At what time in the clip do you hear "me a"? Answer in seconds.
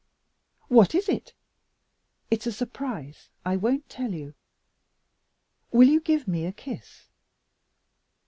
6.27-6.51